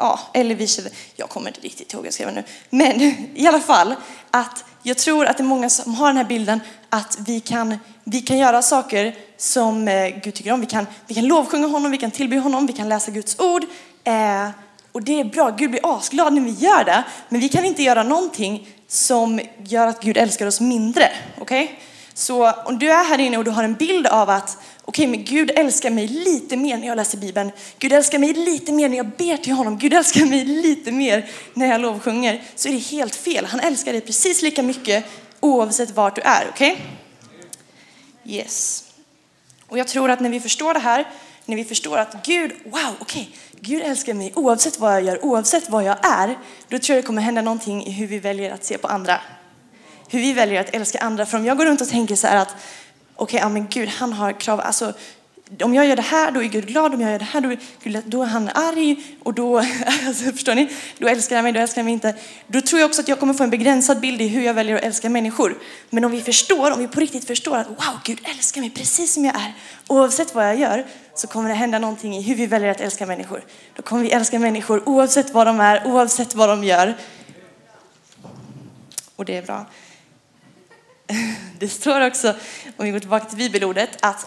[0.00, 2.44] ja, eller vice Jag kommer inte riktigt ihåg vad jag skrev nu.
[2.70, 3.00] Men
[3.34, 3.94] i alla fall,
[4.30, 7.78] att jag tror att det är många som har den här bilden att vi kan,
[8.04, 10.60] vi kan göra saker som eh, Gud tycker om.
[10.60, 13.64] Vi kan, vi kan lovsjunga honom, vi kan tillbe honom, vi kan läsa Guds ord.
[14.04, 14.48] Eh,
[14.92, 17.04] och det är bra, Gud blir asglad när vi gör det.
[17.28, 21.12] Men vi kan inte göra någonting som gör att Gud älskar oss mindre.
[21.38, 21.64] Okej?
[21.64, 21.76] Okay?
[22.14, 24.58] Så om du är här inne och du har en bild av att
[24.90, 27.52] okej, okay, men Gud älskar mig lite mer när jag läser Bibeln.
[27.78, 29.78] Gud älskar mig lite mer när jag ber till honom.
[29.78, 32.42] Gud älskar mig lite mer när jag lovsjunger.
[32.54, 33.44] Så är det helt fel.
[33.44, 35.04] Han älskar dig precis lika mycket
[35.40, 36.46] oavsett vart du är.
[36.50, 36.72] Okej?
[36.72, 38.36] Okay?
[38.36, 38.84] Yes.
[39.68, 41.06] Och jag tror att när vi förstår det här,
[41.44, 43.26] när vi förstår att Gud, wow, okej, okay,
[43.60, 47.06] Gud älskar mig oavsett vad jag gör, oavsett vad jag är, då tror jag det
[47.06, 49.20] kommer hända någonting i hur vi väljer att se på andra.
[50.08, 51.26] Hur vi väljer att älska andra.
[51.26, 52.56] För om jag går runt och tänker så här att,
[53.22, 54.92] okej, okay, ja men Gud, han har krav, alltså
[55.62, 56.94] om jag gör det här, då är Gud glad.
[56.94, 58.96] Om jag gör det här, då är, då är han arg.
[59.22, 59.58] Och då,
[60.06, 60.68] alltså, förstår ni?
[60.98, 62.14] Då älskar han mig, då älskar han mig inte.
[62.46, 64.76] Då tror jag också att jag kommer få en begränsad bild i hur jag väljer
[64.76, 65.58] att älska människor.
[65.90, 69.12] Men om vi förstår, om vi på riktigt förstår att wow, Gud älskar mig precis
[69.12, 69.54] som jag är,
[69.86, 73.06] oavsett vad jag gör, så kommer det hända någonting i hur vi väljer att älska
[73.06, 73.44] människor.
[73.76, 76.96] Då kommer vi älska människor oavsett vad de är, oavsett vad de gör.
[79.16, 79.66] Och det är bra.
[81.58, 82.34] Det står också,
[82.76, 84.26] om vi går tillbaka till bibelordet, att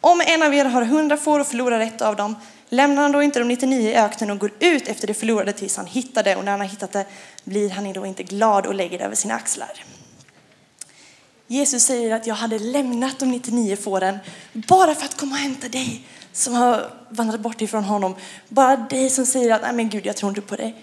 [0.00, 2.36] om en av er har hundra får och förlorar ett av dem,
[2.68, 5.76] lämnar han då inte de 99 i öknen och går ut efter det förlorade tills
[5.76, 7.06] han hittar det och när han har hittat det
[7.44, 9.84] blir han då inte glad och lägger det över sina axlar.
[11.46, 14.18] Jesus säger att jag hade lämnat de 99 fåren
[14.52, 18.14] bara för att komma och hämta dig som har vandrat bort ifrån honom.
[18.48, 20.76] Bara dig som säger att, nej men Gud, jag tror inte på dig.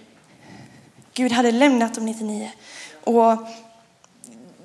[1.13, 2.51] Gud hade lämnat de 99.
[3.03, 3.37] Och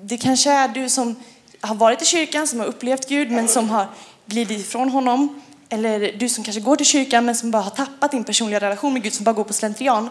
[0.03, 1.15] det kanske är du som
[1.61, 3.87] har varit i kyrkan, som har upplevt Gud, men som har
[4.25, 5.41] glidit ifrån honom.
[5.69, 8.93] Eller du som kanske går till kyrkan, men som bara har tappat din personliga relation
[8.93, 10.09] med Gud, som bara går på slentrian.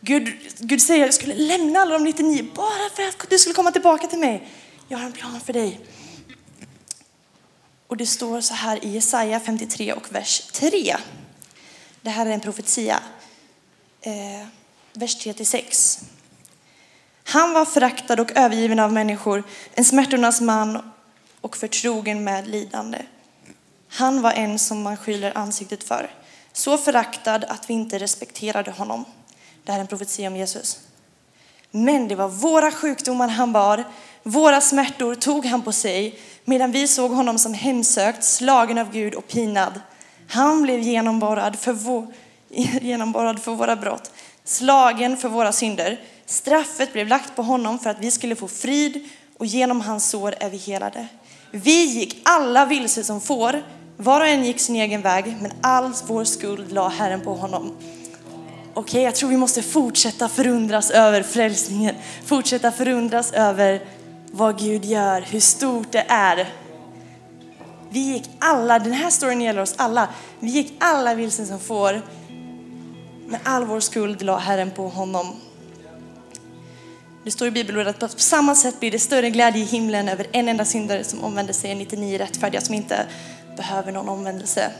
[0.00, 3.54] Gud, Gud säger att jag skulle lämna alla de 99 bara för att du skulle
[3.54, 4.48] komma tillbaka till mig.
[4.88, 5.80] Jag har en plan för dig.
[7.86, 10.96] Och det står så här i Jesaja 53 och vers 3.
[12.02, 13.00] Det här är en profetia.
[14.00, 14.46] Eh,
[14.92, 16.00] vers 3 till 6.
[17.30, 19.42] Han var föraktad och övergiven av människor,
[19.74, 20.92] en smärtornas man
[21.40, 22.98] och förtrogen med lidande.
[23.88, 26.10] Han var en som man skyller ansiktet för,
[26.52, 29.04] så föraktad att vi inte respekterade honom.
[29.64, 30.78] Det här är en profetia om Jesus.
[31.70, 33.84] Men det var våra sjukdomar han bar,
[34.22, 39.14] våra smärtor tog han på sig, medan vi såg honom som hemsökt, slagen av Gud
[39.14, 39.80] och pinad.
[40.28, 42.06] Han blev genomborrad för, vår,
[42.80, 44.10] genomborrad för våra brott,
[44.44, 46.00] slagen för våra synder.
[46.26, 49.08] Straffet blev lagt på honom för att vi skulle få frid
[49.38, 51.06] och genom hans sår är vi helade.
[51.50, 53.62] Vi gick alla vilse som får,
[53.96, 57.76] var och en gick sin egen väg, men all vår skuld la Herren på honom.
[58.74, 63.80] Okej, okay, jag tror vi måste fortsätta förundras över frälsningen, fortsätta förundras över
[64.32, 66.48] vad Gud gör, hur stort det är.
[67.90, 70.08] Vi gick alla, den här storyn gäller oss alla,
[70.40, 72.02] vi gick alla vilsen som får,
[73.30, 75.26] men all vår skuld la Herren på honom.
[77.24, 80.26] Det står i bibelordet att på samma sätt blir det större glädje i himlen över
[80.32, 83.06] en enda syndare som omvänder sig, 99 rättfärdiga som inte
[83.56, 84.70] behöver någon omvändelse.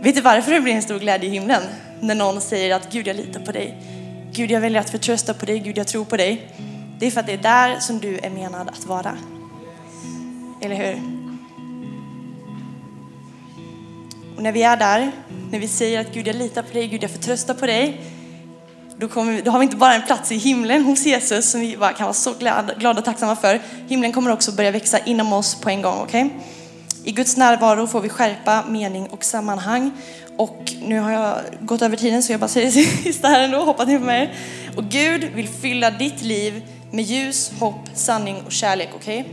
[0.00, 1.62] Vet du varför det blir en stor glädje i himlen?
[2.00, 3.82] När någon säger att Gud, jag litar på dig.
[4.32, 5.58] Gud, jag väljer att förtrösta på dig.
[5.58, 6.52] Gud, jag tror på dig.
[6.98, 9.18] Det är för att det är där som du är menad att vara.
[10.62, 11.17] Eller hur?
[14.38, 15.12] Och när vi är där,
[15.50, 18.00] när vi säger att Gud, jag litar på dig, Gud, jag förtröstar på dig,
[18.96, 21.76] då, kommer, då har vi inte bara en plats i himlen hos Jesus som vi
[21.76, 23.60] bara kan vara så glada, glada och tacksamma för.
[23.88, 26.02] Himlen kommer också börja växa inom oss på en gång.
[26.02, 26.28] Okay?
[27.04, 29.90] I Guds närvaro får vi skärpa mening och sammanhang.
[30.36, 33.64] Och nu har jag gått över tiden så jag bara säger det sista här ändå,
[33.64, 34.34] hoppas ni på mig.
[34.76, 36.62] Och Gud vill fylla ditt liv
[36.92, 39.20] med ljus, hopp, sanning och kärlek, okej?
[39.20, 39.32] Okay?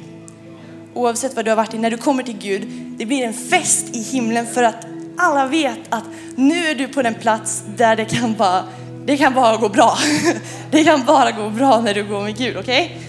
[0.94, 3.96] Oavsett vad du har varit i, när du kommer till Gud, det blir en fest
[3.96, 6.04] i himlen för att alla vet att
[6.36, 8.64] nu är du på den plats där det kan bara,
[9.06, 9.98] det kan bara gå bra.
[10.72, 12.86] Det kan bara gå bra när du går med Gud, okej?
[12.86, 13.06] Okay?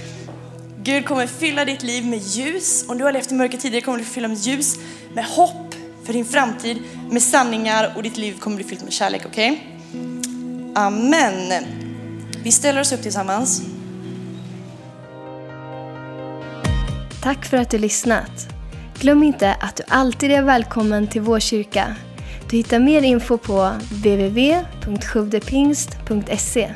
[0.82, 2.84] Gud kommer fylla ditt liv med ljus.
[2.88, 4.78] Om du har levt i mörker tidigare kommer du fylla med ljus,
[5.14, 6.78] med hopp för din framtid,
[7.10, 9.50] med sanningar och ditt liv kommer bli fyllt med kärlek, okej?
[9.50, 9.76] Okay?
[10.74, 11.64] Amen.
[12.42, 13.62] Vi ställer oss upp tillsammans.
[17.22, 18.55] Tack för att du lyssnat.
[19.00, 21.96] Glöm inte att du alltid är välkommen till vår kyrka.
[22.50, 26.70] Du hittar mer info på www.sjuvdepingst.se